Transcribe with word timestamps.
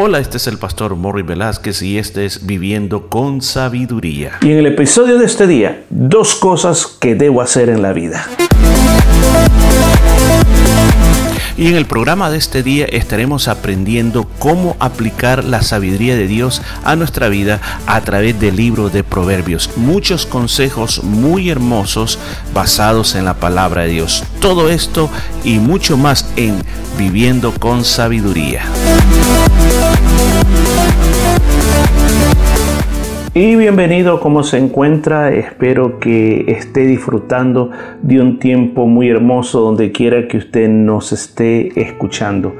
Hola, 0.00 0.20
este 0.20 0.36
es 0.36 0.46
el 0.46 0.58
pastor 0.58 0.94
Morri 0.94 1.22
Velázquez 1.22 1.82
y 1.82 1.98
este 1.98 2.24
es 2.24 2.46
Viviendo 2.46 3.08
con 3.08 3.42
Sabiduría. 3.42 4.38
Y 4.42 4.52
en 4.52 4.58
el 4.58 4.66
episodio 4.66 5.18
de 5.18 5.24
este 5.24 5.48
día, 5.48 5.82
dos 5.90 6.36
cosas 6.36 6.86
que 6.86 7.16
debo 7.16 7.42
hacer 7.42 7.68
en 7.68 7.82
la 7.82 7.92
vida. 7.92 8.24
Y 11.56 11.66
en 11.66 11.74
el 11.74 11.86
programa 11.86 12.30
de 12.30 12.38
este 12.38 12.62
día 12.62 12.84
estaremos 12.84 13.48
aprendiendo 13.48 14.28
cómo 14.38 14.76
aplicar 14.78 15.42
la 15.42 15.62
sabiduría 15.62 16.14
de 16.14 16.28
Dios 16.28 16.62
a 16.84 16.94
nuestra 16.94 17.28
vida 17.28 17.60
a 17.88 18.00
través 18.02 18.38
del 18.38 18.54
libro 18.54 18.90
de 18.90 19.02
Proverbios. 19.02 19.68
Muchos 19.74 20.26
consejos 20.26 21.02
muy 21.02 21.50
hermosos 21.50 22.20
basados 22.54 23.16
en 23.16 23.24
la 23.24 23.34
palabra 23.34 23.82
de 23.82 23.88
Dios. 23.88 24.22
Todo 24.40 24.70
esto 24.70 25.10
y 25.42 25.58
mucho 25.58 25.96
más 25.96 26.30
en 26.36 26.62
Viviendo 26.96 27.52
con 27.52 27.84
Sabiduría. 27.84 28.62
Y 33.40 33.54
bienvenido, 33.54 34.18
¿cómo 34.18 34.42
se 34.42 34.58
encuentra? 34.58 35.30
Espero 35.30 36.00
que 36.00 36.44
esté 36.48 36.80
disfrutando 36.86 37.70
de 38.02 38.20
un 38.20 38.40
tiempo 38.40 38.86
muy 38.86 39.08
hermoso 39.08 39.60
donde 39.60 39.92
quiera 39.92 40.26
que 40.26 40.38
usted 40.38 40.68
nos 40.68 41.12
esté 41.12 41.80
escuchando. 41.80 42.56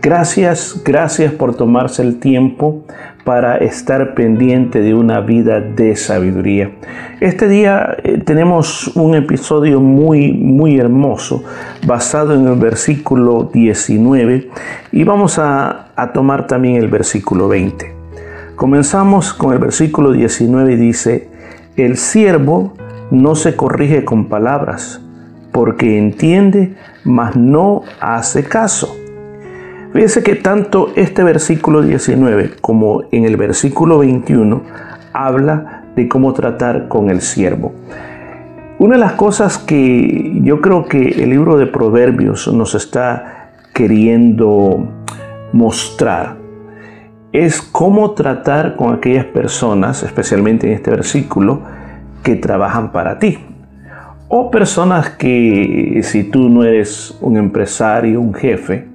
Gracias, 0.00 0.82
gracias 0.84 1.34
por 1.34 1.54
tomarse 1.54 2.00
el 2.00 2.18
tiempo 2.18 2.84
para 3.24 3.58
estar 3.58 4.14
pendiente 4.14 4.80
de 4.80 4.94
una 4.94 5.20
vida 5.20 5.60
de 5.60 5.94
sabiduría. 5.96 6.72
Este 7.20 7.48
día 7.48 7.96
eh, 8.02 8.18
tenemos 8.18 8.88
un 8.96 9.14
episodio 9.14 9.80
muy, 9.80 10.32
muy 10.32 10.78
hermoso 10.78 11.44
basado 11.86 12.34
en 12.34 12.46
el 12.46 12.58
versículo 12.58 13.50
19 13.52 14.50
y 14.90 15.04
vamos 15.04 15.38
a, 15.38 15.88
a 15.94 16.12
tomar 16.12 16.46
también 16.46 16.76
el 16.76 16.88
versículo 16.88 17.48
20. 17.48 17.94
Comenzamos 18.56 19.32
con 19.32 19.52
el 19.52 19.58
versículo 19.58 20.12
19 20.12 20.72
y 20.72 20.76
dice, 20.76 21.28
el 21.76 21.96
siervo 21.96 22.74
no 23.10 23.34
se 23.34 23.56
corrige 23.56 24.04
con 24.04 24.26
palabras, 24.26 25.00
porque 25.52 25.98
entiende, 25.98 26.74
mas 27.04 27.36
no 27.36 27.82
hace 28.00 28.44
caso. 28.44 29.01
Fíjese 29.92 30.22
que 30.22 30.36
tanto 30.36 30.90
este 30.96 31.22
versículo 31.22 31.82
19 31.82 32.52
como 32.62 33.02
en 33.12 33.24
el 33.24 33.36
versículo 33.36 33.98
21 33.98 34.62
habla 35.12 35.84
de 35.94 36.08
cómo 36.08 36.32
tratar 36.32 36.88
con 36.88 37.10
el 37.10 37.20
siervo. 37.20 37.74
Una 38.78 38.94
de 38.94 39.00
las 39.00 39.12
cosas 39.12 39.58
que 39.58 40.40
yo 40.42 40.62
creo 40.62 40.86
que 40.86 41.22
el 41.22 41.28
libro 41.28 41.58
de 41.58 41.66
Proverbios 41.66 42.50
nos 42.54 42.74
está 42.74 43.50
queriendo 43.74 44.88
mostrar 45.52 46.36
es 47.32 47.60
cómo 47.60 48.12
tratar 48.12 48.76
con 48.76 48.94
aquellas 48.94 49.26
personas, 49.26 50.02
especialmente 50.02 50.68
en 50.68 50.72
este 50.72 50.90
versículo, 50.90 51.60
que 52.22 52.36
trabajan 52.36 52.92
para 52.92 53.18
ti. 53.18 53.38
O 54.28 54.50
personas 54.50 55.10
que 55.10 56.00
si 56.02 56.24
tú 56.24 56.48
no 56.48 56.64
eres 56.64 57.18
un 57.20 57.36
empresario, 57.36 58.22
un 58.22 58.32
jefe, 58.32 58.91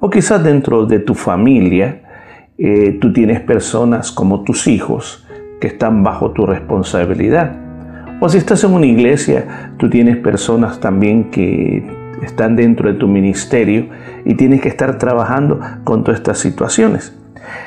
o 0.00 0.08
quizás 0.10 0.42
dentro 0.42 0.86
de 0.86 0.98
tu 0.98 1.14
familia, 1.14 2.02
eh, 2.58 2.98
tú 3.00 3.12
tienes 3.12 3.40
personas 3.40 4.10
como 4.10 4.42
tus 4.42 4.66
hijos 4.66 5.26
que 5.60 5.68
están 5.68 6.02
bajo 6.02 6.32
tu 6.32 6.46
responsabilidad. 6.46 7.56
O 8.20 8.28
si 8.28 8.38
estás 8.38 8.64
en 8.64 8.72
una 8.72 8.86
iglesia, 8.86 9.72
tú 9.78 9.88
tienes 9.88 10.16
personas 10.16 10.80
también 10.80 11.30
que 11.30 11.86
están 12.22 12.56
dentro 12.56 12.92
de 12.92 12.98
tu 12.98 13.08
ministerio 13.08 13.88
y 14.24 14.34
tienes 14.34 14.60
que 14.60 14.68
estar 14.68 14.98
trabajando 14.98 15.60
con 15.84 16.04
todas 16.04 16.20
estas 16.20 16.38
situaciones. 16.38 17.16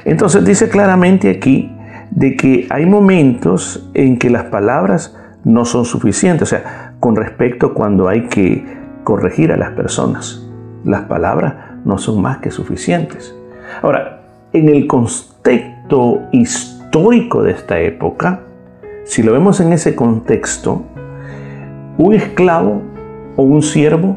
Entonces 0.05 0.45
dice 0.45 0.69
claramente 0.69 1.29
aquí 1.29 1.71
de 2.11 2.35
que 2.35 2.67
hay 2.69 2.85
momentos 2.85 3.89
en 3.93 4.17
que 4.17 4.29
las 4.29 4.45
palabras 4.45 5.17
no 5.43 5.65
son 5.65 5.85
suficientes, 5.85 6.43
o 6.43 6.55
sea, 6.55 6.93
con 6.99 7.15
respecto 7.15 7.73
cuando 7.73 8.07
hay 8.07 8.27
que 8.27 8.63
corregir 9.03 9.51
a 9.51 9.57
las 9.57 9.71
personas. 9.71 10.47
Las 10.85 11.03
palabras 11.03 11.72
no 11.85 11.97
son 11.97 12.21
más 12.21 12.37
que 12.37 12.51
suficientes. 12.51 13.35
Ahora, 13.81 14.21
en 14.53 14.69
el 14.69 14.87
contexto 14.87 16.21
histórico 16.31 17.43
de 17.43 17.51
esta 17.51 17.79
época, 17.79 18.41
si 19.03 19.23
lo 19.23 19.33
vemos 19.33 19.59
en 19.59 19.73
ese 19.73 19.95
contexto, 19.95 20.83
un 21.97 22.13
esclavo 22.13 22.81
o 23.35 23.43
un 23.43 23.61
siervo 23.61 24.15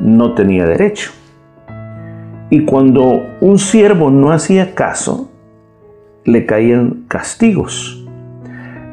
no 0.00 0.34
tenía 0.34 0.66
derecho. 0.66 1.12
Y 2.50 2.64
cuando 2.64 3.22
un 3.40 3.58
siervo 3.58 4.10
no 4.10 4.32
hacía 4.32 4.74
caso, 4.74 5.30
le 6.24 6.46
caían 6.46 7.04
castigos. 7.08 8.06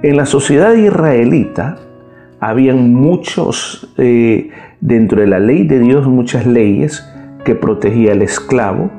En 0.03 0.17
la 0.17 0.25
sociedad 0.25 0.73
israelita 0.73 1.77
habían 2.39 2.93
muchos, 2.93 3.93
eh, 3.97 4.49
dentro 4.79 5.21
de 5.21 5.27
la 5.27 5.39
ley 5.39 5.67
de 5.67 5.79
Dios, 5.79 6.07
muchas 6.07 6.45
leyes 6.45 7.07
que 7.43 7.55
protegía 7.55 8.11
al 8.13 8.21
esclavo 8.21 8.89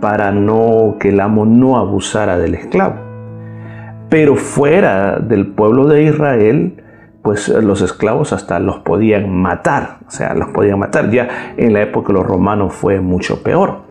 para 0.00 0.32
no 0.32 0.96
que 0.98 1.10
el 1.10 1.20
amo 1.20 1.44
no 1.44 1.76
abusara 1.78 2.38
del 2.38 2.54
esclavo. 2.54 2.96
Pero 4.08 4.36
fuera 4.36 5.18
del 5.18 5.46
pueblo 5.46 5.86
de 5.86 6.04
Israel, 6.04 6.82
pues 7.22 7.48
los 7.48 7.80
esclavos 7.82 8.32
hasta 8.32 8.58
los 8.58 8.80
podían 8.80 9.30
matar, 9.30 10.00
o 10.06 10.10
sea, 10.10 10.34
los 10.34 10.48
podían 10.50 10.78
matar. 10.78 11.10
Ya 11.10 11.54
en 11.56 11.72
la 11.72 11.82
época 11.82 12.08
de 12.08 12.14
los 12.14 12.26
romanos 12.26 12.74
fue 12.74 13.00
mucho 13.00 13.42
peor. 13.42 13.82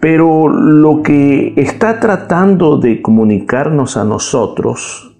Pero 0.00 0.48
lo 0.48 1.02
que 1.02 1.54
está 1.56 2.00
tratando 2.00 2.78
de 2.78 3.02
comunicarnos 3.02 3.96
a 3.96 4.04
nosotros 4.04 5.16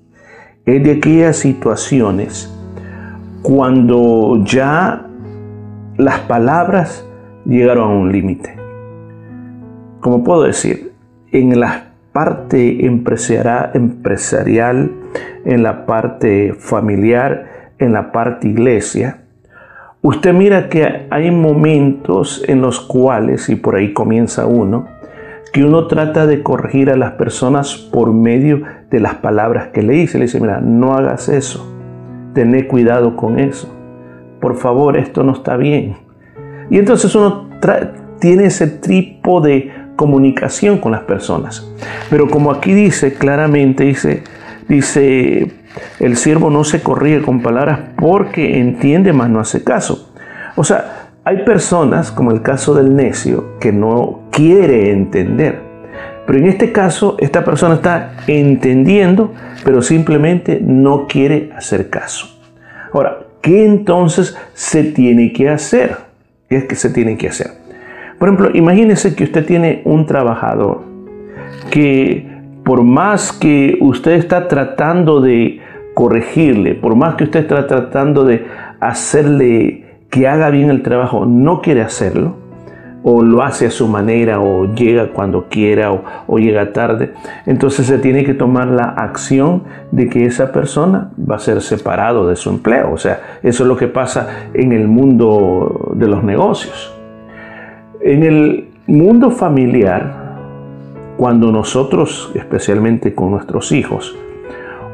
es 0.65 0.83
de 0.83 0.93
aquellas 0.93 1.37
situaciones 1.37 2.53
cuando 3.43 4.43
ya 4.45 5.07
las 5.97 6.19
palabras 6.21 7.06
llegaron 7.47 7.91
a 7.91 7.95
un 7.95 8.13
límite. 8.13 8.55
Como 10.01 10.25
puedo 10.25 10.43
decir, 10.43 10.93
en 11.33 11.59
la 11.59 11.85
parte 12.13 12.87
empresarial, 12.87 14.91
en 15.45 15.63
la 15.63 15.87
parte 15.87 16.55
familiar, 16.55 17.73
en 17.79 17.93
la 17.93 18.13
parte 18.13 18.49
iglesia, 18.49 19.27
Usted 20.07 20.33
mira 20.33 20.69
que 20.69 21.09
hay 21.11 21.33
momentos 21.33 22.45
en 22.47 22.61
los 22.61 22.79
cuales, 22.79 23.49
y 23.49 23.57
por 23.57 23.75
ahí 23.75 23.93
comienza 23.93 24.47
uno, 24.47 24.87
que 25.53 25.65
uno 25.65 25.89
trata 25.89 26.29
de 26.29 26.45
corregir 26.45 26.91
a 26.91 26.97
las 26.97 27.15
personas 27.15 27.77
por 27.77 28.13
medio 28.13 28.63
de 28.89 29.01
las 29.01 29.15
palabras 29.15 29.71
que 29.73 29.83
le 29.83 29.95
dice. 29.95 30.19
Le 30.19 30.27
dice, 30.27 30.39
mira, 30.39 30.61
no 30.61 30.93
hagas 30.93 31.29
eso, 31.29 31.77
tené 32.35 32.69
cuidado 32.69 33.17
con 33.17 33.41
eso, 33.41 33.75
por 34.41 34.55
favor, 34.55 34.97
esto 34.97 35.25
no 35.25 35.33
está 35.33 35.57
bien. 35.57 35.97
Y 36.71 36.79
entonces 36.79 37.15
uno 37.15 37.49
tiene 38.19 38.47
ese 38.47 38.67
tipo 38.67 39.41
de 39.41 39.73
comunicación 39.97 40.79
con 40.79 40.93
las 40.93 41.03
personas. 41.03 41.67
Pero 42.11 42.29
como 42.29 42.53
aquí 42.53 42.73
dice 42.75 43.15
claramente, 43.15 43.85
dice, 43.85 44.23
dice, 44.69 45.53
el 46.01 46.17
siervo 46.17 46.51
no 46.51 46.65
se 46.65 46.83
corrige 46.83 47.23
con 47.23 47.43
palabras 47.43 47.81
porque 47.97 48.61
entiende, 48.61 49.13
mas 49.13 49.31
no 49.31 49.41
hace 49.41 49.65
caso. 49.65 50.13
O 50.55 50.65
sea, 50.65 51.11
hay 51.25 51.39
personas, 51.45 52.13
como 52.13 52.31
el 52.31 52.43
caso 52.43 52.75
del 52.75 52.95
necio, 52.95 53.59
que 53.59 53.73
no 53.73 54.29
quiere 54.31 54.93
entender. 54.93 55.61
Pero 56.27 56.39
en 56.39 56.47
este 56.47 56.73
caso, 56.73 57.17
esta 57.19 57.45
persona 57.45 57.77
está 57.77 58.13
entendiendo, 58.27 59.33
pero 59.65 59.83
simplemente 59.83 60.61
no 60.63 61.07
quiere 61.07 61.51
hacer 61.57 61.89
caso. 61.89 62.29
Ahora, 62.93 63.19
¿qué 63.41 63.65
entonces 63.65 64.37
se 64.55 64.85
tiene 64.85 65.33
que 65.33 65.49
hacer? 65.49 66.06
¿Qué 66.49 66.57
es 66.57 66.65
que 66.65 66.77
se 66.77 66.91
tiene 66.91 67.17
que 67.17 67.29
hacer? 67.29 67.51
Por 68.19 68.29
ejemplo, 68.29 68.51
imagínese 68.55 69.15
que 69.15 69.25
usted 69.25 69.45
tiene 69.45 69.83
un 69.85 70.07
trabajador 70.07 70.83
que 71.71 72.27
por 72.65 72.83
más 72.83 73.33
que 73.33 73.79
usted 73.81 74.13
está 74.13 74.49
tratando 74.49 75.21
de 75.21 75.61
corregirle, 75.95 76.75
por 76.75 76.95
más 76.97 77.15
que 77.15 77.25
usted 77.25 77.41
está 77.41 77.67
tratando 77.67 78.25
de 78.25 78.47
hacerle 78.81 79.85
que 80.11 80.29
haga 80.29 80.51
bien 80.51 80.71
el 80.71 80.83
trabajo, 80.83 81.27
no 81.27 81.61
quiere 81.63 81.83
hacerlo, 81.83 82.37
o 83.09 83.23
lo 83.23 83.45
hace 83.45 83.67
a 83.67 83.71
su 83.71 83.87
manera, 83.87 84.41
o 84.41 84.75
llega 84.75 85.13
cuando 85.13 85.45
quiera, 85.49 85.93
o, 86.27 86.39
llega 86.39 86.73
tarde, 86.73 87.13
entonces 87.47 87.87
se 87.87 87.99
tiene 87.99 88.25
que 88.25 88.35
tomar 88.35 88.67
la 88.67 88.83
acción 88.83 89.63
de 89.93 90.09
que 90.09 90.25
esa 90.25 90.51
persona 90.51 91.13
va 91.19 91.37
a 91.37 91.39
ser 91.39 91.63
separado 91.63 92.27
de 92.27 92.35
su 92.35 92.51
empleo. 92.51 92.91
O 92.93 92.99
sea, 92.99 93.39
eso 93.45 93.63
es 93.63 93.69
lo 93.69 93.77
que 93.77 93.87
pasa 93.87 94.49
en 94.55 94.73
el 94.73 94.89
mundo 94.89 95.93
de 95.95 96.09
los 96.09 96.25
negocios. 96.25 96.93
En 98.01 98.25
el 98.25 98.71
mundo 98.89 99.31
familiar, 99.31 100.35
cuando 101.17 101.53
nosotros, 101.53 102.33
especialmente 102.35 103.15
con 103.15 103.31
nuestros 103.31 103.71
hijos, 103.71 104.19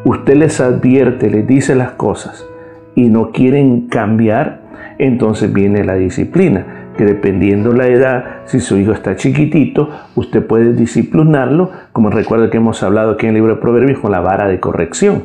usted 0.04 0.34
les 0.34 0.60
advierte, 0.60 1.30
les 1.30 1.46
dice 1.46 1.74
las 1.74 1.92
cosas 1.92 2.46
y 2.94 3.08
no 3.08 3.30
quieren 3.30 3.88
cambiar, 3.88 4.60
entonces 4.98 5.50
viene 5.50 5.82
la 5.82 5.94
disciplina. 5.94 6.81
Que 6.96 7.04
dependiendo 7.04 7.72
la 7.72 7.86
edad, 7.86 8.24
si 8.44 8.60
su 8.60 8.76
hijo 8.76 8.92
está 8.92 9.16
chiquitito, 9.16 9.90
usted 10.14 10.44
puede 10.46 10.72
disciplinarlo, 10.74 11.70
como 11.92 12.10
recuerda 12.10 12.50
que 12.50 12.58
hemos 12.58 12.82
hablado 12.82 13.12
aquí 13.12 13.26
en 13.26 13.30
el 13.30 13.36
libro 13.36 13.54
de 13.54 13.60
Proverbios, 13.60 13.98
con 13.98 14.12
la 14.12 14.20
vara 14.20 14.48
de 14.48 14.60
corrección. 14.60 15.22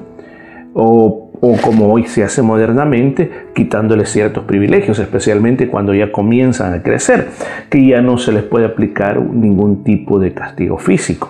O, 0.74 1.32
como 1.62 1.94
hoy 1.94 2.06
se 2.06 2.24
hace 2.24 2.42
modernamente, 2.42 3.32
quitándole 3.54 4.06
ciertos 4.06 4.44
privilegios, 4.46 5.00
especialmente 5.00 5.68
cuando 5.68 5.94
ya 5.94 6.12
comienzan 6.12 6.74
a 6.74 6.82
crecer, 6.82 7.30
que 7.70 7.86
ya 7.86 8.02
no 8.02 8.18
se 8.18 8.32
les 8.32 8.44
puede 8.44 8.66
aplicar 8.66 9.22
ningún 9.22 9.84
tipo 9.84 10.20
de 10.20 10.34
castigo 10.34 10.78
físico. 10.78 11.30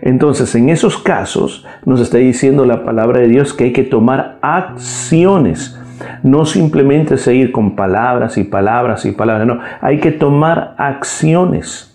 Entonces, 0.00 0.54
en 0.54 0.68
esos 0.68 0.98
casos, 0.98 1.66
nos 1.84 2.00
está 2.00 2.18
diciendo 2.18 2.64
la 2.64 2.84
palabra 2.84 3.20
de 3.20 3.28
Dios 3.28 3.52
que 3.52 3.64
hay 3.64 3.72
que 3.72 3.84
tomar 3.84 4.38
acciones 4.42 5.78
no 6.22 6.44
simplemente 6.44 7.16
seguir 7.16 7.52
con 7.52 7.76
palabras 7.76 8.38
y 8.38 8.44
palabras 8.44 9.04
y 9.04 9.12
palabras, 9.12 9.46
no, 9.46 9.58
hay 9.80 9.98
que 9.98 10.12
tomar 10.12 10.74
acciones. 10.78 11.88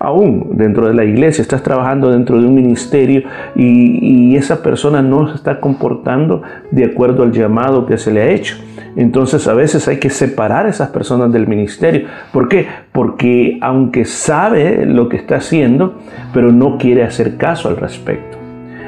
Aún 0.00 0.50
dentro 0.56 0.86
de 0.86 0.94
la 0.94 1.04
iglesia, 1.04 1.42
estás 1.42 1.62
trabajando 1.62 2.10
dentro 2.10 2.40
de 2.40 2.46
un 2.46 2.54
ministerio 2.54 3.22
y, 3.54 4.36
esa 4.36 4.62
persona 4.62 5.02
no 5.02 5.26
se 5.28 5.34
está 5.34 5.58
comportando 5.58 6.42
de 6.70 6.84
acuerdo 6.84 7.24
al 7.24 7.32
llamado 7.32 7.86
que 7.86 7.98
se 7.98 8.12
le 8.12 8.22
ha 8.22 8.28
hecho. 8.28 8.56
Entonces 8.94 9.48
a 9.48 9.54
veces 9.54 9.88
hay 9.88 9.98
que 9.98 10.10
separar 10.10 10.66
a 10.66 10.68
esas 10.68 10.90
personas 10.90 11.32
del 11.32 11.48
ministerio. 11.48 12.06
¿Por 12.32 12.48
qué? 12.48 12.68
Porque 12.92 13.58
aunque 13.60 14.04
sabe 14.04 14.86
lo 14.86 15.08
que 15.08 15.16
está 15.16 15.36
haciendo, 15.36 15.98
pero 16.32 16.52
no 16.52 16.78
quiere 16.78 17.02
hacer 17.02 17.36
caso 17.36 17.68
al 17.68 17.78
respecto. 17.78 18.38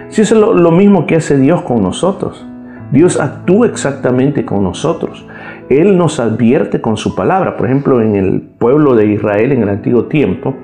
Si 0.08 0.22
es 0.22 0.30
lo 0.30 0.70
mismo 0.70 1.06
que 1.06 1.16
hace 1.16 1.36
Dios 1.36 1.62
con 1.62 1.82
nosotros. 1.82 2.46
Dios 2.90 3.20
actúa 3.20 3.66
exactamente 3.66 4.44
con 4.44 4.64
nosotros. 4.64 5.26
Él 5.68 5.96
nos 5.96 6.18
advierte 6.18 6.80
con 6.80 6.96
su 6.96 7.14
palabra. 7.14 7.56
Por 7.56 7.66
ejemplo, 7.66 8.00
en 8.00 8.16
el 8.16 8.40
pueblo 8.40 8.96
de 8.96 9.06
Israel 9.06 9.52
en 9.52 9.62
el 9.62 9.68
antiguo 9.68 10.06
tiempo, 10.06 10.56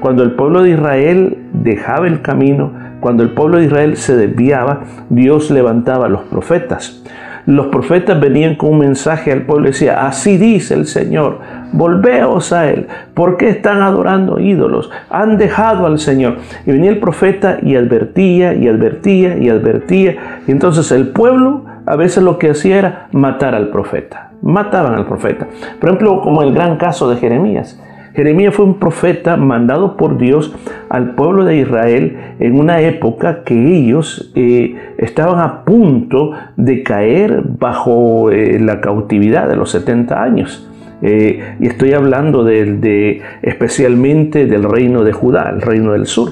cuando 0.00 0.22
el 0.22 0.32
pueblo 0.32 0.62
de 0.62 0.70
Israel 0.70 1.38
dejaba 1.52 2.06
el 2.06 2.22
camino, 2.22 2.72
cuando 3.00 3.22
el 3.22 3.30
pueblo 3.30 3.58
de 3.58 3.66
Israel 3.66 3.96
se 3.96 4.16
desviaba, 4.16 4.84
Dios 5.10 5.50
levantaba 5.50 6.06
a 6.06 6.08
los 6.08 6.22
profetas. 6.22 7.04
Los 7.46 7.66
profetas 7.66 8.18
venían 8.18 8.54
con 8.54 8.70
un 8.70 8.78
mensaje 8.78 9.30
al 9.30 9.42
pueblo 9.42 9.68
y 9.68 9.72
decía, 9.72 10.06
así 10.06 10.38
dice 10.38 10.72
el 10.72 10.86
Señor, 10.86 11.40
volveos 11.72 12.54
a 12.54 12.70
Él. 12.70 12.86
¿Por 13.12 13.36
qué 13.36 13.50
están 13.50 13.82
adorando 13.82 14.40
ídolos? 14.40 14.90
Han 15.10 15.36
dejado 15.36 15.84
al 15.84 15.98
Señor. 15.98 16.38
Y 16.64 16.72
venía 16.72 16.90
el 16.90 17.00
profeta 17.00 17.58
y 17.60 17.76
advertía 17.76 18.54
y 18.54 18.66
advertía 18.66 19.36
y 19.36 19.50
advertía. 19.50 20.40
Y 20.46 20.52
entonces 20.52 20.90
el 20.90 21.08
pueblo 21.08 21.66
a 21.86 21.96
veces 21.96 22.22
lo 22.22 22.38
que 22.38 22.50
hacía 22.50 22.78
era 22.78 23.08
matar 23.12 23.54
al 23.54 23.68
profeta. 23.68 24.30
Mataban 24.42 24.94
al 24.94 25.06
profeta. 25.06 25.46
Por 25.80 25.88
ejemplo, 25.88 26.20
como 26.20 26.42
el 26.42 26.52
gran 26.52 26.76
caso 26.76 27.08
de 27.08 27.16
Jeremías. 27.16 27.80
Jeremías 28.14 28.54
fue 28.54 28.64
un 28.64 28.78
profeta 28.78 29.36
mandado 29.36 29.96
por 29.96 30.18
Dios 30.18 30.54
al 30.88 31.14
pueblo 31.16 31.44
de 31.44 31.56
Israel 31.56 32.16
en 32.38 32.60
una 32.60 32.80
época 32.80 33.42
que 33.42 33.76
ellos 33.76 34.30
eh, 34.36 34.76
estaban 34.98 35.40
a 35.40 35.64
punto 35.64 36.30
de 36.56 36.84
caer 36.84 37.42
bajo 37.58 38.30
eh, 38.30 38.60
la 38.60 38.80
cautividad 38.80 39.48
de 39.48 39.56
los 39.56 39.70
70 39.70 40.22
años. 40.22 40.68
Eh, 41.02 41.56
y 41.58 41.66
estoy 41.66 41.92
hablando 41.92 42.44
de, 42.44 43.20
especialmente 43.42 44.46
del 44.46 44.62
reino 44.62 45.02
de 45.02 45.12
Judá, 45.12 45.50
el 45.50 45.60
reino 45.60 45.92
del 45.92 46.06
sur. 46.06 46.30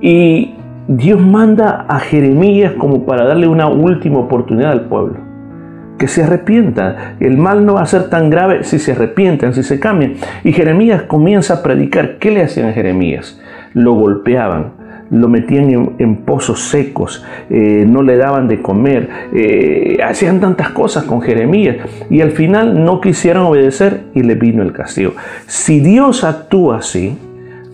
Y 0.00 0.54
Dios 0.86 1.18
manda 1.18 1.86
a 1.88 1.98
Jeremías 1.98 2.72
como 2.72 3.06
para 3.06 3.24
darle 3.24 3.46
una 3.46 3.68
última 3.68 4.18
oportunidad 4.18 4.72
al 4.72 4.82
pueblo. 4.82 5.16
Que 5.98 6.08
se 6.08 6.24
arrepienta. 6.24 7.16
El 7.20 7.38
mal 7.38 7.64
no 7.64 7.74
va 7.74 7.82
a 7.82 7.86
ser 7.86 8.10
tan 8.10 8.28
grave 8.28 8.64
si 8.64 8.78
se 8.78 8.92
arrepienten, 8.92 9.54
si 9.54 9.62
se 9.62 9.80
cambian. 9.80 10.14
Y 10.42 10.52
Jeremías 10.52 11.02
comienza 11.04 11.54
a 11.54 11.62
predicar. 11.62 12.18
¿Qué 12.18 12.30
le 12.30 12.42
hacían 12.42 12.68
a 12.68 12.72
Jeremías? 12.72 13.40
Lo 13.72 13.94
golpeaban, 13.94 14.72
lo 15.10 15.28
metían 15.28 15.94
en, 15.98 16.16
pozos 16.16 16.68
secos, 16.68 17.24
eh, 17.48 17.84
no 17.88 18.02
le 18.02 18.16
daban 18.16 18.46
de 18.46 18.60
comer, 18.60 19.08
eh, 19.32 19.98
hacían 20.04 20.40
tantas 20.40 20.70
cosas 20.70 21.04
con 21.04 21.22
Jeremías 21.22 21.76
y 22.10 22.20
al 22.20 22.32
final 22.32 22.84
no 22.84 23.00
quisieron 23.00 23.46
obedecer 23.46 24.02
y 24.14 24.22
le 24.22 24.34
vino 24.34 24.62
el 24.62 24.72
castigo. 24.72 25.12
Si 25.46 25.80
Dios 25.80 26.24
actúa 26.24 26.78
así, 26.78 27.18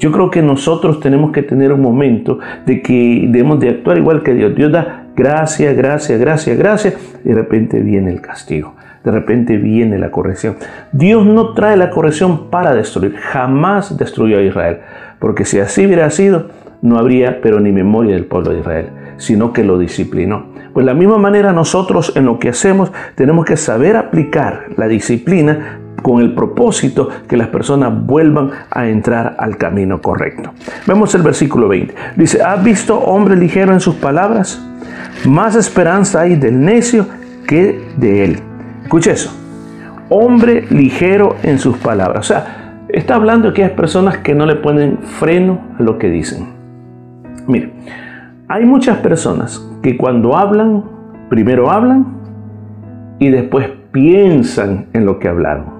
yo 0.00 0.11
creo 0.11 0.31
que 0.31 0.41
nosotros 0.41 0.99
tenemos 0.99 1.31
que 1.31 1.43
tener 1.43 1.73
un 1.73 1.82
momento 1.82 2.38
de 2.64 2.81
que 2.81 3.26
debemos 3.29 3.61
de 3.61 3.69
actuar 3.69 3.99
igual 3.99 4.23
que 4.23 4.32
Dios. 4.32 4.55
Dios 4.55 4.73
da 4.73 5.05
gracia, 5.14 5.75
gracia, 5.75 6.17
gracia, 6.17 6.55
gracia. 6.55 6.94
Y 7.23 7.29
de 7.29 7.35
repente 7.35 7.81
viene 7.81 8.11
el 8.11 8.23
castigo. 8.23 8.75
De 9.05 9.11
repente 9.11 9.58
viene 9.58 9.99
la 9.99 10.11
corrección. 10.11 10.56
Dios 10.93 11.26
no 11.26 11.52
trae 11.52 11.76
la 11.76 11.91
corrección 11.91 12.49
para 12.49 12.75
destruir. 12.75 13.14
Jamás 13.14 13.97
destruyó 13.99 14.38
a 14.38 14.43
Israel. 14.43 14.79
Porque 15.19 15.44
si 15.44 15.61
así 15.61 15.85
hubiera 15.85 16.08
sido, 16.08 16.49
no 16.81 16.99
habría 16.99 17.43
pero 17.43 17.61
ni 17.61 17.70
memoria 17.70 18.14
del 18.14 18.25
pueblo 18.25 18.53
de 18.53 18.61
Israel, 18.61 18.87
sino 19.19 19.53
que 19.53 19.64
lo 19.64 19.79
disciplinó. 19.79 20.46
Pues 20.73 20.87
de 20.87 20.93
la 20.93 20.99
misma 20.99 21.19
manera 21.19 21.53
nosotros 21.53 22.12
en 22.17 22.25
lo 22.25 22.38
que 22.38 22.49
hacemos 22.49 22.93
tenemos 23.17 23.44
que 23.44 23.56
saber 23.56 23.96
aplicar 23.96 24.67
la 24.76 24.87
disciplina 24.87 25.80
con 26.02 26.20
el 26.20 26.35
propósito 26.35 27.08
que 27.29 27.37
las 27.37 27.49
personas 27.49 27.93
vuelvan 28.06 28.50
a 28.70 28.88
entrar 28.88 29.37
al 29.38 29.56
camino 29.56 30.00
correcto. 30.00 30.52
Vemos 30.87 31.14
el 31.14 31.23
versículo 31.23 31.69
20. 31.69 31.94
Dice, 32.17 32.43
¿has 32.43 32.62
visto 32.62 32.99
hombre 32.99 33.37
ligero 33.37 33.73
en 33.73 33.81
sus 33.81 33.94
palabras? 33.97 34.64
Más 35.26 35.55
esperanza 35.55 36.20
hay 36.20 36.37
del 36.37 36.61
necio 36.64 37.06
que 37.47 37.88
de 37.97 38.25
él. 38.25 38.38
Escuche 38.82 39.12
eso. 39.12 39.37
Hombre 40.08 40.67
ligero 40.70 41.37
en 41.43 41.58
sus 41.58 41.76
palabras. 41.79 42.20
O 42.20 42.29
sea, 42.29 42.85
está 42.88 43.14
hablando 43.14 43.49
de 43.49 43.53
aquellas 43.53 43.73
personas 43.73 44.19
que 44.19 44.35
no 44.35 44.46
le 44.46 44.56
ponen 44.56 44.99
freno 44.99 45.61
a 45.79 45.82
lo 45.82 45.99
que 45.99 46.08
dicen. 46.08 46.49
Mire, 47.46 47.73
hay 48.49 48.64
muchas 48.64 48.99
personas 48.99 49.64
que 49.82 49.96
cuando 49.96 50.37
hablan, 50.37 50.85
primero 51.29 51.70
hablan 51.70 52.06
y 53.19 53.29
después 53.29 53.69
piensan 53.93 54.87
en 54.93 55.06
lo 55.06 55.19
que 55.19 55.29
hablaron. 55.29 55.80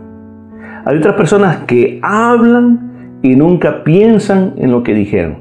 Hay 0.85 0.97
otras 0.97 1.15
personas 1.15 1.59
que 1.67 2.01
hablan 2.03 3.19
y 3.23 3.37
nunca 3.37 3.85
piensan 3.85 4.55
en 4.57 4.71
lo 4.71 4.83
que 4.83 4.95
dijeron, 4.95 5.39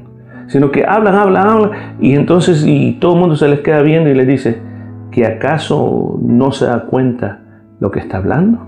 sino 0.47 0.71
que 0.71 0.85
hablan, 0.85 1.15
hablan, 1.15 1.47
hablan 1.47 1.71
y 1.99 2.13
entonces 2.13 2.65
y 2.65 2.93
todo 2.93 3.13
el 3.13 3.19
mundo 3.19 3.35
se 3.35 3.47
les 3.47 3.61
queda 3.61 3.81
viendo 3.81 4.09
y 4.09 4.15
les 4.15 4.27
dice 4.27 4.61
que 5.11 5.25
acaso 5.25 6.19
no 6.21 6.51
se 6.51 6.65
da 6.65 6.85
cuenta 6.85 7.39
lo 7.79 7.91
que 7.91 7.99
está 7.99 8.17
hablando, 8.17 8.67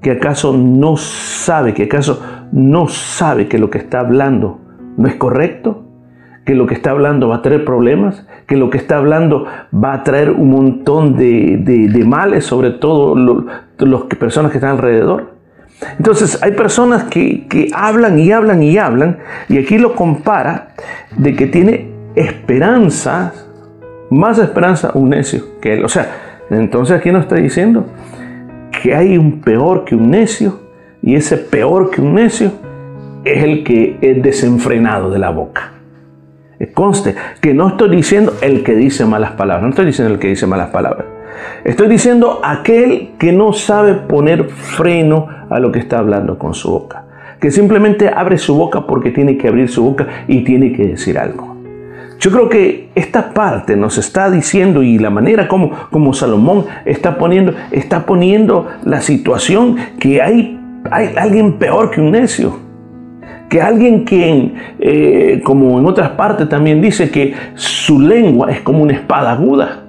que 0.00 0.10
acaso 0.10 0.52
no 0.56 0.96
sabe, 0.96 1.74
que 1.74 1.84
acaso 1.84 2.22
no 2.52 2.88
sabe 2.88 3.48
que 3.48 3.58
lo 3.58 3.70
que 3.70 3.78
está 3.78 4.00
hablando 4.00 4.58
no 4.96 5.06
es 5.06 5.14
correcto, 5.14 5.84
que 6.44 6.54
lo 6.54 6.66
que 6.66 6.74
está 6.74 6.90
hablando 6.90 7.28
va 7.28 7.36
a 7.36 7.42
traer 7.42 7.64
problemas, 7.64 8.26
que 8.46 8.56
lo 8.56 8.68
que 8.70 8.78
está 8.78 8.96
hablando 8.96 9.46
va 9.72 9.94
a 9.94 10.02
traer 10.02 10.30
un 10.30 10.50
montón 10.50 11.16
de, 11.16 12.04
males, 12.04 12.44
sobre 12.44 12.70
todo 12.70 13.14
las 13.78 14.02
personas 14.18 14.50
que 14.50 14.58
están 14.58 14.72
alrededor. 14.72 15.31
Entonces 15.98 16.42
hay 16.42 16.52
personas 16.52 17.04
que, 17.04 17.68
hablan 17.74 18.18
y 18.18 18.32
hablan 18.32 18.62
y 18.62 18.78
hablan, 18.78 19.18
y 19.48 19.58
aquí 19.58 19.78
lo 19.78 19.94
compara 19.94 20.68
de 21.16 21.34
que 21.34 21.46
tiene 21.46 21.90
esperanza, 22.14 23.32
más 24.10 24.38
esperanza 24.38 24.92
un 24.94 25.10
necio 25.10 25.60
que 25.60 25.74
él. 25.74 25.84
O 25.84 25.88
sea, 25.88 26.08
entonces 26.50 26.96
aquí 26.96 27.10
nos 27.10 27.22
está 27.22 27.36
diciendo 27.36 27.86
que 28.82 28.94
hay 28.94 29.18
un 29.18 29.40
peor 29.40 29.84
que 29.84 29.94
un 29.94 30.10
necio, 30.10 30.60
y 31.02 31.14
ese 31.14 31.36
peor 31.36 31.90
que 31.90 32.00
un 32.00 32.14
necio 32.14 32.52
es 33.24 33.42
el 33.42 33.64
que 33.64 33.98
es 34.00 34.22
desenfrenado 34.22 35.10
de 35.10 35.18
la 35.18 35.30
boca. 35.30 35.72
Conste 36.74 37.16
que 37.40 37.54
no 37.54 37.68
estoy 37.68 37.90
diciendo 37.96 38.34
el 38.40 38.62
que 38.62 38.76
dice 38.76 39.04
malas 39.04 39.32
palabras, 39.32 39.64
no 39.64 39.70
estoy 39.70 39.86
diciendo 39.86 40.14
el 40.14 40.20
que 40.20 40.28
dice 40.28 40.46
malas 40.46 40.70
palabras. 40.70 41.06
Estoy 41.64 41.88
diciendo 41.88 42.40
aquel 42.42 43.10
que 43.18 43.32
no 43.32 43.52
sabe 43.52 43.94
poner 43.94 44.48
freno 44.48 45.28
a 45.48 45.60
lo 45.60 45.70
que 45.70 45.78
está 45.78 45.98
hablando 45.98 46.38
con 46.38 46.54
su 46.54 46.70
boca. 46.70 47.04
Que 47.40 47.50
simplemente 47.50 48.08
abre 48.08 48.38
su 48.38 48.54
boca 48.56 48.86
porque 48.86 49.10
tiene 49.10 49.36
que 49.36 49.48
abrir 49.48 49.68
su 49.68 49.84
boca 49.84 50.06
y 50.28 50.44
tiene 50.44 50.72
que 50.72 50.88
decir 50.88 51.18
algo. 51.18 51.56
Yo 52.18 52.30
creo 52.30 52.48
que 52.48 52.88
esta 52.94 53.34
parte 53.34 53.76
nos 53.76 53.98
está 53.98 54.30
diciendo 54.30 54.82
y 54.82 54.98
la 54.98 55.10
manera 55.10 55.48
como, 55.48 55.70
como 55.90 56.14
Salomón 56.14 56.66
está 56.84 57.18
poniendo, 57.18 57.52
está 57.72 58.06
poniendo 58.06 58.68
la 58.84 59.00
situación 59.00 59.76
que 59.98 60.22
hay, 60.22 60.58
hay 60.90 61.14
alguien 61.16 61.54
peor 61.54 61.90
que 61.90 62.00
un 62.00 62.12
necio. 62.12 62.58
Que 63.48 63.60
alguien 63.60 64.04
quien, 64.04 64.54
eh, 64.78 65.42
como 65.44 65.78
en 65.78 65.86
otras 65.86 66.10
partes 66.10 66.48
también 66.48 66.80
dice, 66.80 67.10
que 67.10 67.34
su 67.54 68.00
lengua 68.00 68.50
es 68.50 68.60
como 68.60 68.82
una 68.82 68.94
espada 68.94 69.32
aguda 69.32 69.81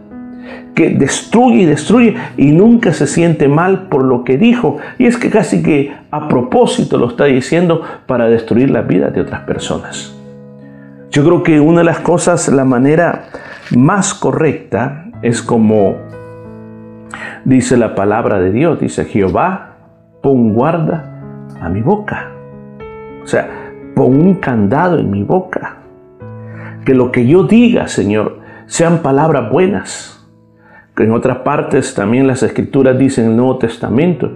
que 0.74 0.90
destruye 0.90 1.62
y 1.62 1.66
destruye 1.66 2.16
y 2.38 2.52
nunca 2.52 2.94
se 2.94 3.08
siente 3.08 3.48
mal 3.48 3.88
por 3.90 4.04
lo 4.04 4.24
que 4.24 4.38
dijo. 4.38 4.78
Y 4.98 5.06
es 5.06 5.18
que 5.18 5.30
casi 5.30 5.62
que 5.62 5.94
a 6.12 6.28
propósito 6.28 6.98
lo 6.98 7.10
está 7.10 7.26
diciendo 7.26 7.82
para 8.06 8.28
destruir 8.28 8.70
la 8.72 8.82
vida 8.82 9.10
de 9.10 9.22
otras 9.22 9.42
personas. 9.42 10.16
Yo 11.12 11.24
creo 11.24 11.44
que 11.44 11.60
una 11.60 11.80
de 11.80 11.86
las 11.86 12.00
cosas, 12.00 12.48
la 12.50 12.66
manera 12.66 13.26
más 13.76 14.14
correcta 14.14 15.06
es 15.22 15.42
como 15.42 15.98
dice 17.46 17.78
la 17.78 17.94
palabra 17.94 18.40
de 18.40 18.52
Dios, 18.52 18.80
dice 18.80 19.06
Jehová, 19.06 19.76
pon 20.22 20.54
guarda 20.54 21.46
a 21.62 21.70
mi 21.70 21.82
boca. 21.82 22.32
O 23.24 23.28
sea, 23.28 23.48
pon 23.96 24.20
un 24.20 24.36
candado 24.36 24.98
en 24.98 25.12
mi 25.12 25.24
boca. 25.24 25.78
Que 26.86 26.96
lo 26.96 27.12
que 27.12 27.28
yo 27.28 27.44
diga, 27.44 27.88
Señor, 27.88 28.40
sean 28.66 29.00
palabras 29.00 29.52
buenas. 29.52 30.23
En 30.98 31.12
otras 31.12 31.40
partes 31.40 31.94
también 31.96 32.28
las 32.28 32.44
escrituras 32.44 32.98
dicen 32.98 33.26
en 33.26 33.32
el 33.32 33.38
Nuevo 33.38 33.58
Testamento 33.58 34.32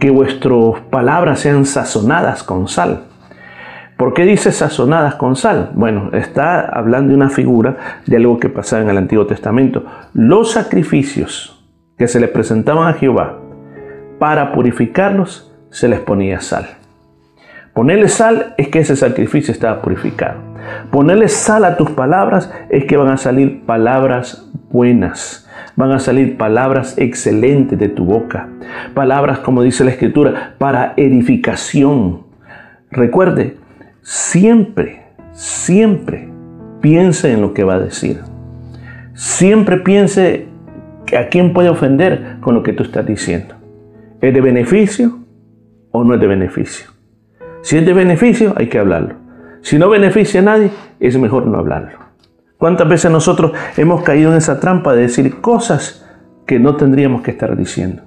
que 0.00 0.10
vuestras 0.10 0.80
palabras 0.90 1.40
sean 1.40 1.64
sazonadas 1.64 2.42
con 2.42 2.66
sal. 2.66 3.04
¿Por 3.96 4.14
qué 4.14 4.24
dice 4.24 4.50
sazonadas 4.50 5.14
con 5.14 5.36
sal? 5.36 5.70
Bueno, 5.74 6.10
está 6.12 6.62
hablando 6.62 7.10
de 7.10 7.14
una 7.14 7.30
figura 7.30 8.00
de 8.04 8.16
algo 8.16 8.40
que 8.40 8.48
pasaba 8.48 8.82
en 8.82 8.90
el 8.90 8.98
Antiguo 8.98 9.26
Testamento. 9.26 9.84
Los 10.12 10.50
sacrificios 10.50 11.64
que 11.96 12.08
se 12.08 12.18
le 12.18 12.26
presentaban 12.26 12.88
a 12.88 12.94
Jehová 12.94 13.38
para 14.18 14.50
purificarlos 14.52 15.54
se 15.70 15.86
les 15.86 16.00
ponía 16.00 16.40
sal. 16.40 16.66
Ponerle 17.74 18.08
sal 18.08 18.54
es 18.58 18.68
que 18.68 18.80
ese 18.80 18.96
sacrificio 18.96 19.52
estaba 19.52 19.80
purificado. 19.80 20.40
Ponerle 20.90 21.28
sal 21.28 21.64
a 21.64 21.76
tus 21.76 21.90
palabras 21.90 22.52
es 22.70 22.86
que 22.86 22.96
van 22.96 23.08
a 23.08 23.16
salir 23.16 23.64
palabras 23.64 24.50
buenas. 24.70 25.41
Van 25.76 25.92
a 25.92 25.98
salir 25.98 26.36
palabras 26.36 26.96
excelentes 26.98 27.78
de 27.78 27.88
tu 27.88 28.04
boca. 28.04 28.48
Palabras, 28.94 29.38
como 29.40 29.62
dice 29.62 29.84
la 29.84 29.90
Escritura, 29.90 30.54
para 30.58 30.94
edificación. 30.96 32.22
Recuerde, 32.90 33.56
siempre, 34.02 35.02
siempre 35.32 36.28
piense 36.80 37.32
en 37.32 37.40
lo 37.40 37.54
que 37.54 37.64
va 37.64 37.74
a 37.74 37.80
decir. 37.80 38.20
Siempre 39.14 39.78
piense 39.78 40.46
a 41.16 41.28
quién 41.28 41.52
puede 41.52 41.68
ofender 41.68 42.36
con 42.40 42.54
lo 42.54 42.62
que 42.62 42.72
tú 42.72 42.82
estás 42.82 43.06
diciendo. 43.06 43.54
¿Es 44.20 44.32
de 44.32 44.40
beneficio 44.40 45.18
o 45.90 46.04
no 46.04 46.14
es 46.14 46.20
de 46.20 46.26
beneficio? 46.26 46.90
Si 47.62 47.76
es 47.76 47.86
de 47.86 47.92
beneficio, 47.92 48.54
hay 48.56 48.68
que 48.68 48.78
hablarlo. 48.78 49.14
Si 49.62 49.78
no 49.78 49.88
beneficia 49.88 50.40
a 50.40 50.44
nadie, 50.44 50.70
es 50.98 51.16
mejor 51.18 51.46
no 51.46 51.58
hablarlo. 51.58 52.01
¿Cuántas 52.62 52.88
veces 52.88 53.10
nosotros 53.10 53.50
hemos 53.76 54.04
caído 54.04 54.30
en 54.30 54.36
esa 54.36 54.60
trampa 54.60 54.94
de 54.94 55.02
decir 55.02 55.40
cosas 55.40 56.06
que 56.46 56.60
no 56.60 56.76
tendríamos 56.76 57.22
que 57.22 57.32
estar 57.32 57.56
diciendo? 57.56 58.04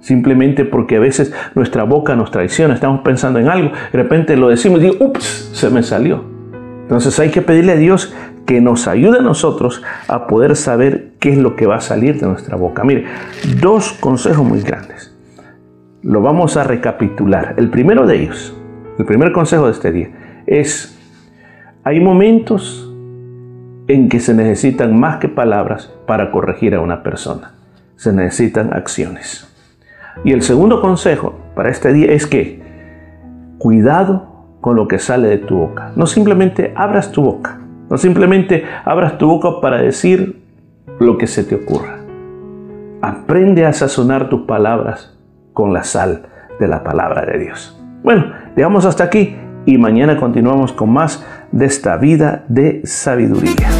Simplemente 0.00 0.64
porque 0.64 0.96
a 0.96 0.98
veces 0.98 1.34
nuestra 1.54 1.82
boca 1.82 2.16
nos 2.16 2.30
traiciona, 2.30 2.72
estamos 2.72 3.02
pensando 3.02 3.38
en 3.38 3.50
algo, 3.50 3.68
de 3.68 3.98
repente 3.98 4.34
lo 4.38 4.48
decimos 4.48 4.80
y 4.80 4.84
digo, 4.84 4.96
ups, 5.04 5.50
se 5.52 5.68
me 5.68 5.82
salió. 5.82 6.24
Entonces 6.84 7.20
hay 7.20 7.28
que 7.28 7.42
pedirle 7.42 7.72
a 7.72 7.76
Dios 7.76 8.14
que 8.46 8.62
nos 8.62 8.88
ayude 8.88 9.18
a 9.18 9.22
nosotros 9.22 9.82
a 10.08 10.26
poder 10.26 10.56
saber 10.56 11.10
qué 11.20 11.32
es 11.32 11.36
lo 11.36 11.54
que 11.54 11.66
va 11.66 11.76
a 11.76 11.82
salir 11.82 12.18
de 12.18 12.28
nuestra 12.28 12.56
boca. 12.56 12.84
Mire, 12.84 13.04
dos 13.60 13.92
consejos 13.92 14.42
muy 14.42 14.62
grandes. 14.62 15.14
Lo 16.00 16.22
vamos 16.22 16.56
a 16.56 16.64
recapitular. 16.64 17.56
El 17.58 17.68
primero 17.68 18.06
de 18.06 18.22
ellos, 18.22 18.56
el 18.98 19.04
primer 19.04 19.32
consejo 19.32 19.66
de 19.66 19.72
este 19.72 19.92
día, 19.92 20.08
es, 20.46 20.98
hay 21.84 22.00
momentos 22.00 22.87
en 23.88 24.10
que 24.10 24.20
se 24.20 24.34
necesitan 24.34 24.98
más 24.98 25.16
que 25.16 25.28
palabras 25.28 25.92
para 26.06 26.30
corregir 26.30 26.74
a 26.74 26.80
una 26.80 27.02
persona. 27.02 27.52
Se 27.96 28.12
necesitan 28.12 28.72
acciones. 28.74 29.48
Y 30.24 30.32
el 30.32 30.42
segundo 30.42 30.80
consejo 30.80 31.38
para 31.54 31.70
este 31.70 31.92
día 31.92 32.12
es 32.12 32.26
que 32.26 32.62
cuidado 33.58 34.56
con 34.60 34.76
lo 34.76 34.88
que 34.88 34.98
sale 34.98 35.28
de 35.28 35.38
tu 35.38 35.56
boca. 35.56 35.92
No 35.96 36.06
simplemente 36.06 36.72
abras 36.76 37.10
tu 37.10 37.22
boca. 37.22 37.60
No 37.88 37.96
simplemente 37.96 38.64
abras 38.84 39.16
tu 39.16 39.26
boca 39.26 39.60
para 39.62 39.78
decir 39.78 40.42
lo 41.00 41.16
que 41.16 41.26
se 41.26 41.42
te 41.44 41.54
ocurra. 41.54 41.98
Aprende 43.00 43.64
a 43.64 43.72
sazonar 43.72 44.28
tus 44.28 44.42
palabras 44.42 45.16
con 45.54 45.72
la 45.72 45.84
sal 45.84 46.26
de 46.60 46.68
la 46.68 46.84
palabra 46.84 47.24
de 47.24 47.38
Dios. 47.38 47.80
Bueno, 48.02 48.32
dejamos 48.54 48.84
hasta 48.84 49.04
aquí 49.04 49.36
y 49.66 49.78
mañana 49.78 50.18
continuamos 50.18 50.72
con 50.72 50.90
más 50.90 51.24
de 51.52 51.66
esta 51.66 51.96
vida 51.96 52.44
de 52.48 52.82
sabiduría. 52.84 53.70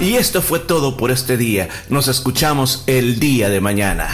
Y 0.00 0.14
esto 0.16 0.42
fue 0.42 0.58
todo 0.58 0.96
por 0.96 1.12
este 1.12 1.36
día. 1.36 1.68
Nos 1.88 2.08
escuchamos 2.08 2.82
el 2.88 3.20
día 3.20 3.48
de 3.48 3.60
mañana. 3.60 4.08